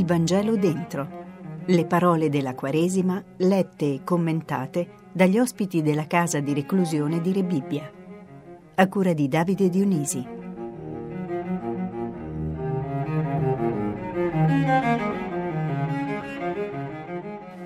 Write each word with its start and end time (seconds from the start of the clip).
Vangelo 0.00 0.56
dentro. 0.56 1.20
Le 1.66 1.84
parole 1.84 2.30
della 2.30 2.54
Quaresima 2.54 3.22
lette 3.36 3.94
e 3.94 4.00
commentate 4.02 4.88
dagli 5.12 5.38
ospiti 5.38 5.82
della 5.82 6.06
casa 6.06 6.40
di 6.40 6.54
reclusione 6.54 7.20
di 7.20 7.32
Rebibbia. 7.32 7.88
A 8.74 8.88
cura 8.88 9.12
di 9.12 9.28
Davide 9.28 9.68
Dionisi. 9.68 10.26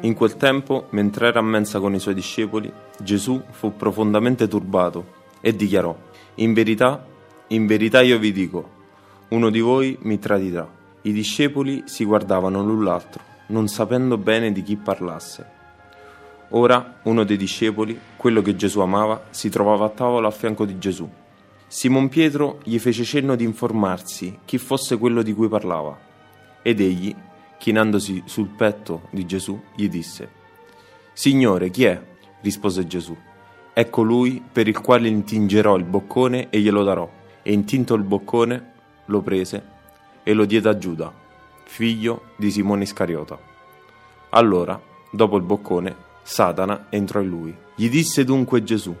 In 0.00 0.14
quel 0.14 0.36
tempo, 0.36 0.88
mentre 0.90 1.28
era 1.28 1.38
a 1.38 1.42
mensa 1.42 1.78
con 1.78 1.94
i 1.94 1.98
suoi 1.98 2.14
discepoli, 2.14 2.70
Gesù 3.00 3.40
fu 3.50 3.74
profondamente 3.76 4.46
turbato 4.46 5.14
e 5.40 5.56
dichiarò: 5.56 5.96
In 6.36 6.52
verità, 6.52 7.04
in 7.48 7.66
verità 7.66 8.02
io 8.02 8.18
vi 8.18 8.32
dico, 8.32 8.68
uno 9.28 9.48
di 9.48 9.60
voi 9.60 9.96
mi 10.02 10.18
tradirà. 10.18 10.75
I 11.06 11.12
discepoli 11.12 11.84
si 11.86 12.04
guardavano 12.04 12.64
l'un 12.64 12.82
l'altro, 12.82 13.22
non 13.48 13.68
sapendo 13.68 14.18
bene 14.18 14.50
di 14.50 14.64
chi 14.64 14.74
parlasse. 14.74 15.46
Ora 16.48 16.98
uno 17.04 17.22
dei 17.22 17.36
discepoli, 17.36 17.96
quello 18.16 18.42
che 18.42 18.56
Gesù 18.56 18.80
amava, 18.80 19.26
si 19.30 19.48
trovava 19.48 19.84
a 19.84 19.90
tavola 19.90 20.26
a 20.26 20.32
fianco 20.32 20.64
di 20.64 20.78
Gesù. 20.80 21.08
Simon 21.68 22.08
Pietro 22.08 22.58
gli 22.64 22.76
fece 22.80 23.04
cenno 23.04 23.36
di 23.36 23.44
informarsi 23.44 24.40
chi 24.44 24.58
fosse 24.58 24.98
quello 24.98 25.22
di 25.22 25.32
cui 25.32 25.46
parlava. 25.46 25.96
Ed 26.60 26.80
egli, 26.80 27.14
chinandosi 27.56 28.24
sul 28.26 28.48
petto 28.48 29.02
di 29.10 29.24
Gesù, 29.26 29.62
gli 29.76 29.88
disse: 29.88 30.28
Signore, 31.12 31.70
chi 31.70 31.84
è? 31.84 32.02
rispose 32.40 32.84
Gesù. 32.84 33.16
È 33.72 33.88
colui 33.88 34.42
per 34.50 34.66
il 34.66 34.80
quale 34.80 35.06
intingerò 35.06 35.76
il 35.76 35.84
boccone 35.84 36.50
e 36.50 36.58
glielo 36.58 36.82
darò. 36.82 37.08
E 37.42 37.52
intinto 37.52 37.94
il 37.94 38.02
boccone, 38.02 38.72
lo 39.04 39.22
prese 39.22 39.74
e 40.28 40.32
lo 40.32 40.44
diede 40.44 40.68
a 40.68 40.76
Giuda, 40.76 41.14
figlio 41.62 42.30
di 42.34 42.50
Simone 42.50 42.82
Iscariota. 42.82 43.38
Allora, 44.30 44.80
dopo 45.08 45.36
il 45.36 45.44
boccone, 45.44 45.94
Satana 46.20 46.86
entrò 46.88 47.20
in 47.20 47.28
lui. 47.28 47.56
Gli 47.76 47.88
disse 47.88 48.24
dunque 48.24 48.64
Gesù, 48.64 48.92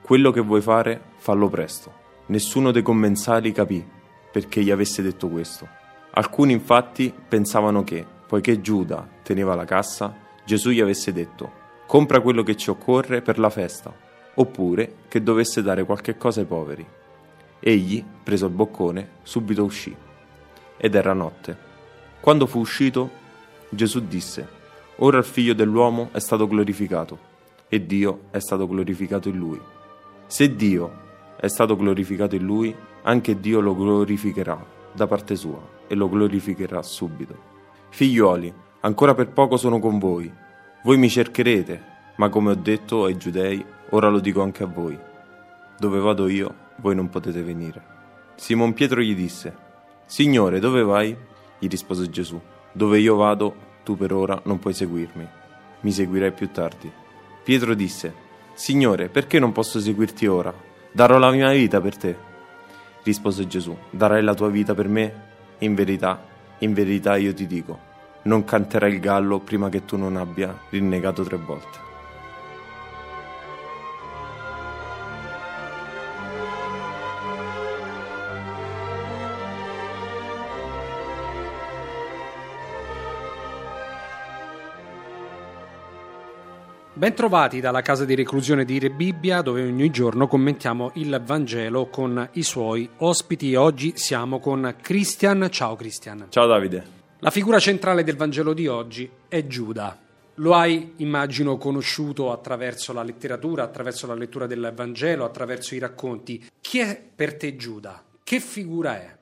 quello 0.00 0.30
che 0.30 0.40
vuoi 0.40 0.62
fare, 0.62 0.98
fallo 1.18 1.50
presto. 1.50 1.92
Nessuno 2.28 2.70
dei 2.70 2.80
commensali 2.80 3.52
capì 3.52 3.86
perché 4.32 4.62
gli 4.62 4.70
avesse 4.70 5.02
detto 5.02 5.28
questo. 5.28 5.68
Alcuni 6.12 6.54
infatti 6.54 7.12
pensavano 7.28 7.84
che, 7.84 8.06
poiché 8.26 8.62
Giuda 8.62 9.06
teneva 9.22 9.54
la 9.54 9.66
cassa, 9.66 10.16
Gesù 10.46 10.70
gli 10.70 10.80
avesse 10.80 11.12
detto, 11.12 11.52
compra 11.86 12.22
quello 12.22 12.42
che 12.42 12.56
ci 12.56 12.70
occorre 12.70 13.20
per 13.20 13.38
la 13.38 13.50
festa, 13.50 13.94
oppure 14.36 15.00
che 15.08 15.22
dovesse 15.22 15.60
dare 15.60 15.84
qualche 15.84 16.16
cosa 16.16 16.40
ai 16.40 16.46
poveri. 16.46 16.86
Egli, 17.60 18.02
preso 18.22 18.46
il 18.46 18.52
boccone, 18.52 19.08
subito 19.22 19.62
uscì 19.62 20.04
ed 20.76 20.94
era 20.94 21.12
notte. 21.12 21.56
Quando 22.20 22.46
fu 22.46 22.60
uscito, 22.60 23.10
Gesù 23.68 24.00
disse, 24.00 24.54
Ora 24.96 25.18
il 25.18 25.24
figlio 25.24 25.52
dell'uomo 25.52 26.08
è 26.12 26.18
stato 26.20 26.46
glorificato 26.46 27.18
e 27.68 27.84
Dio 27.84 28.22
è 28.30 28.38
stato 28.38 28.66
glorificato 28.66 29.28
in 29.28 29.36
lui. 29.36 29.60
Se 30.26 30.56
Dio 30.56 31.04
è 31.36 31.48
stato 31.48 31.76
glorificato 31.76 32.34
in 32.34 32.44
lui, 32.44 32.74
anche 33.02 33.38
Dio 33.38 33.60
lo 33.60 33.76
glorificherà 33.76 34.64
da 34.92 35.06
parte 35.06 35.36
sua 35.36 35.60
e 35.86 35.94
lo 35.94 36.08
glorificherà 36.08 36.82
subito. 36.82 37.54
Figliuoli, 37.90 38.52
ancora 38.80 39.14
per 39.14 39.28
poco 39.28 39.58
sono 39.58 39.78
con 39.78 39.98
voi. 39.98 40.32
Voi 40.82 40.96
mi 40.96 41.10
cercherete, 41.10 41.82
ma 42.16 42.30
come 42.30 42.52
ho 42.52 42.54
detto 42.54 43.04
ai 43.04 43.18
giudei, 43.18 43.64
ora 43.90 44.08
lo 44.08 44.18
dico 44.18 44.40
anche 44.42 44.62
a 44.62 44.66
voi. 44.66 44.98
Dove 45.78 45.98
vado 45.98 46.26
io, 46.26 46.54
voi 46.76 46.94
non 46.94 47.10
potete 47.10 47.42
venire. 47.42 47.94
Simon 48.36 48.72
Pietro 48.72 49.00
gli 49.00 49.14
disse, 49.14 49.54
Signore, 50.06 50.60
dove 50.60 50.82
vai? 50.84 51.16
gli 51.58 51.68
rispose 51.68 52.08
Gesù. 52.08 52.40
Dove 52.72 53.00
io 53.00 53.16
vado, 53.16 53.54
tu 53.82 53.96
per 53.96 54.12
ora 54.12 54.40
non 54.44 54.60
puoi 54.60 54.72
seguirmi. 54.72 55.28
Mi 55.80 55.90
seguirai 55.90 56.32
più 56.32 56.50
tardi. 56.50 56.90
Pietro 57.42 57.74
disse, 57.74 58.14
Signore, 58.54 59.08
perché 59.08 59.38
non 59.38 59.52
posso 59.52 59.80
seguirti 59.80 60.26
ora? 60.26 60.54
Darò 60.92 61.18
la 61.18 61.30
mia 61.30 61.50
vita 61.50 61.80
per 61.80 61.96
te. 61.96 62.16
Rispose 63.02 63.46
Gesù, 63.46 63.76
darai 63.90 64.22
la 64.22 64.34
tua 64.34 64.48
vita 64.48 64.74
per 64.74 64.88
me? 64.88 65.24
In 65.58 65.74
verità, 65.74 66.24
in 66.58 66.72
verità 66.72 67.16
io 67.16 67.34
ti 67.34 67.46
dico, 67.46 67.78
non 68.22 68.44
canterai 68.44 68.92
il 68.92 69.00
gallo 69.00 69.40
prima 69.40 69.68
che 69.68 69.84
tu 69.84 69.96
non 69.96 70.16
abbia 70.16 70.56
rinnegato 70.70 71.22
tre 71.22 71.36
volte. 71.36 71.85
Bentrovati 86.96 87.60
dalla 87.60 87.82
casa 87.82 88.06
di 88.06 88.14
reclusione 88.14 88.64
di 88.64 88.78
Rebibbia 88.78 89.42
dove 89.42 89.62
ogni 89.62 89.90
giorno 89.90 90.26
commentiamo 90.26 90.92
il 90.94 91.20
Vangelo 91.22 91.88
con 91.88 92.26
i 92.32 92.42
suoi 92.42 92.88
ospiti. 92.96 93.54
Oggi 93.54 93.92
siamo 93.96 94.40
con 94.40 94.76
Christian. 94.80 95.46
Ciao 95.50 95.76
Christian. 95.76 96.28
Ciao 96.30 96.46
Davide. 96.46 96.84
La 97.18 97.28
figura 97.28 97.58
centrale 97.58 98.02
del 98.02 98.16
Vangelo 98.16 98.54
di 98.54 98.66
oggi 98.66 99.10
è 99.28 99.46
Giuda. 99.46 100.00
Lo 100.36 100.54
hai, 100.54 100.94
immagino, 100.96 101.58
conosciuto 101.58 102.32
attraverso 102.32 102.94
la 102.94 103.02
letteratura, 103.02 103.64
attraverso 103.64 104.06
la 104.06 104.14
lettura 104.14 104.46
del 104.46 104.72
Vangelo, 104.74 105.26
attraverso 105.26 105.74
i 105.74 105.78
racconti. 105.78 106.48
Chi 106.62 106.78
è 106.78 106.98
per 107.14 107.36
te 107.36 107.56
Giuda? 107.56 108.02
Che 108.24 108.40
figura 108.40 108.96
è? 108.96 109.14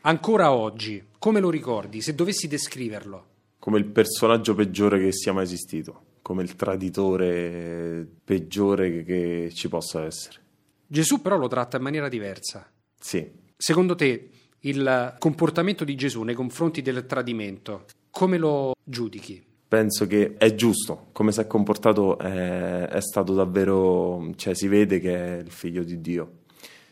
Ancora 0.00 0.50
oggi, 0.50 1.04
come 1.18 1.40
lo 1.40 1.50
ricordi? 1.50 2.00
Se 2.00 2.14
dovessi 2.14 2.48
descriverlo. 2.48 3.26
Come 3.58 3.76
il 3.76 3.84
personaggio 3.84 4.54
peggiore 4.54 4.98
che 4.98 5.12
sia 5.12 5.34
mai 5.34 5.44
esistito 5.44 6.05
come 6.26 6.42
il 6.42 6.56
traditore 6.56 8.04
peggiore 8.24 8.90
che, 8.90 9.04
che 9.04 9.50
ci 9.54 9.68
possa 9.68 10.04
essere. 10.04 10.40
Gesù 10.84 11.22
però 11.22 11.36
lo 11.36 11.46
tratta 11.46 11.76
in 11.76 11.84
maniera 11.84 12.08
diversa. 12.08 12.68
Sì. 12.98 13.30
Secondo 13.56 13.94
te 13.94 14.30
il 14.58 15.14
comportamento 15.20 15.84
di 15.84 15.94
Gesù 15.94 16.24
nei 16.24 16.34
confronti 16.34 16.82
del 16.82 17.06
tradimento, 17.06 17.84
come 18.10 18.38
lo 18.38 18.72
giudichi? 18.82 19.40
Penso 19.68 20.08
che 20.08 20.34
è 20.36 20.52
giusto, 20.56 21.10
come 21.12 21.30
si 21.30 21.38
è 21.38 21.46
comportato 21.46 22.18
è, 22.18 22.88
è 22.88 23.00
stato 23.00 23.32
davvero, 23.32 24.32
cioè 24.34 24.52
si 24.56 24.66
vede 24.66 24.98
che 24.98 25.38
è 25.38 25.38
il 25.38 25.52
figlio 25.52 25.84
di 25.84 26.00
Dio 26.00 26.30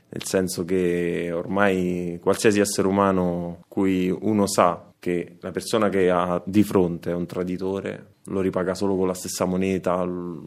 nel 0.09 0.25
senso 0.25 0.65
che 0.65 1.31
ormai 1.33 2.19
qualsiasi 2.23 2.61
essere 2.61 2.87
umano 2.87 3.65
cui 3.69 4.11
uno 4.11 4.47
sa 4.47 4.93
che 4.99 5.37
la 5.41 5.51
persona 5.51 5.89
che 5.89 6.09
ha 6.09 6.43
di 6.47 6.63
fronte 6.63 7.11
è 7.11 7.15
un 7.15 7.27
traditore 7.27 8.13
lo 8.25 8.41
ripaga 8.41 8.75
solo 8.75 8.97
con 8.97 9.07
la 9.07 9.15
stessa 9.15 9.45
moneta, 9.45 9.95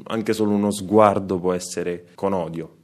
anche 0.05 0.33
solo 0.33 0.51
uno 0.51 0.71
sguardo 0.71 1.37
può 1.39 1.53
essere 1.53 2.07
con 2.15 2.33
odio. 2.33 2.75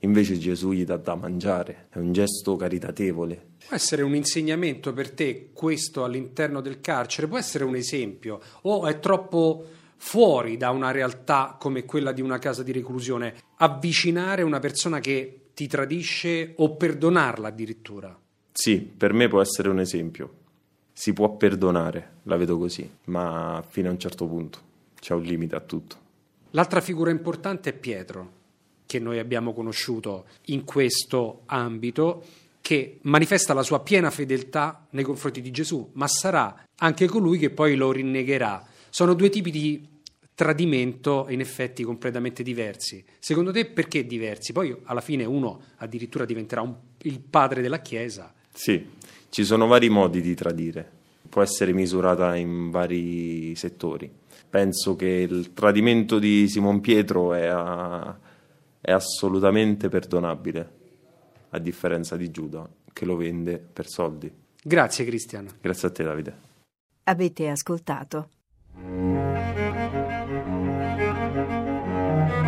Invece 0.00 0.38
Gesù 0.38 0.72
gli 0.72 0.84
dà 0.84 0.96
da 0.96 1.14
mangiare, 1.14 1.86
è 1.90 1.98
un 1.98 2.12
gesto 2.12 2.56
caritatevole. 2.56 3.48
Può 3.68 3.76
essere 3.76 4.02
un 4.02 4.14
insegnamento 4.14 4.92
per 4.92 5.12
te 5.12 5.50
questo 5.52 6.04
all'interno 6.04 6.60
del 6.60 6.80
carcere? 6.80 7.28
Può 7.28 7.36
essere 7.36 7.64
un 7.64 7.76
esempio? 7.76 8.40
O 8.62 8.86
è 8.86 8.98
troppo 8.98 9.64
fuori 9.96 10.56
da 10.56 10.70
una 10.70 10.90
realtà 10.90 11.56
come 11.60 11.84
quella 11.84 12.12
di 12.12 12.22
una 12.22 12.38
casa 12.38 12.62
di 12.62 12.72
reclusione 12.72 13.34
avvicinare 13.56 14.42
una 14.42 14.58
persona 14.58 14.98
che 14.98 15.49
ti 15.60 15.66
tradisce 15.66 16.54
o 16.56 16.74
perdonarla 16.76 17.48
addirittura? 17.48 18.18
Sì, 18.52 18.80
per 18.80 19.12
me 19.12 19.28
può 19.28 19.40
essere 19.40 19.68
un 19.68 19.80
esempio 19.80 20.38
si 21.00 21.14
può 21.14 21.34
perdonare, 21.34 22.16
la 22.24 22.36
vedo 22.36 22.58
così, 22.58 22.86
ma 23.04 23.64
fino 23.66 23.88
a 23.88 23.92
un 23.92 23.98
certo 23.98 24.26
punto 24.26 24.58
c'è 25.00 25.14
un 25.14 25.22
limite 25.22 25.56
a 25.56 25.60
tutto. 25.60 25.96
L'altra 26.50 26.82
figura 26.82 27.10
importante 27.10 27.70
è 27.70 27.72
Pietro, 27.72 28.32
che 28.84 28.98
noi 28.98 29.18
abbiamo 29.18 29.54
conosciuto 29.54 30.26
in 30.48 30.64
questo 30.64 31.44
ambito, 31.46 32.22
che 32.60 32.98
manifesta 33.04 33.54
la 33.54 33.62
sua 33.62 33.80
piena 33.80 34.10
fedeltà 34.10 34.88
nei 34.90 35.02
confronti 35.02 35.40
di 35.40 35.50
Gesù, 35.50 35.88
ma 35.94 36.06
sarà 36.06 36.66
anche 36.76 37.06
colui 37.06 37.38
che 37.38 37.48
poi 37.48 37.76
lo 37.76 37.92
rinnegherà. 37.92 38.62
Sono 38.90 39.14
due 39.14 39.30
tipi 39.30 39.50
di 39.50 39.88
tradimento 40.40 41.26
in 41.28 41.40
effetti 41.40 41.84
completamente 41.84 42.42
diversi. 42.42 43.04
Secondo 43.18 43.52
te 43.52 43.66
perché 43.66 44.06
diversi? 44.06 44.54
Poi 44.54 44.74
alla 44.84 45.02
fine 45.02 45.26
uno 45.26 45.60
addirittura 45.76 46.24
diventerà 46.24 46.62
un, 46.62 46.74
il 47.02 47.20
padre 47.20 47.60
della 47.60 47.82
Chiesa. 47.82 48.32
Sì, 48.50 48.88
ci 49.28 49.44
sono 49.44 49.66
vari 49.66 49.90
modi 49.90 50.22
di 50.22 50.34
tradire, 50.34 50.90
può 51.28 51.42
essere 51.42 51.74
misurata 51.74 52.36
in 52.36 52.70
vari 52.70 53.54
settori. 53.54 54.10
Penso 54.48 54.96
che 54.96 55.08
il 55.08 55.52
tradimento 55.52 56.18
di 56.18 56.48
Simon 56.48 56.80
Pietro 56.80 57.34
è, 57.34 57.44
a, 57.44 58.18
è 58.80 58.92
assolutamente 58.92 59.90
perdonabile, 59.90 60.70
a 61.50 61.58
differenza 61.58 62.16
di 62.16 62.30
Giuda, 62.30 62.66
che 62.94 63.04
lo 63.04 63.16
vende 63.16 63.58
per 63.58 63.86
soldi. 63.86 64.32
Grazie 64.62 65.04
Cristian. 65.04 65.48
Grazie 65.60 65.88
a 65.88 65.90
te 65.90 66.02
Davide. 66.02 66.34
Avete 67.04 67.48
ascoltato. 67.50 68.30